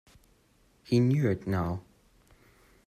[0.83, 1.83] He knew it now.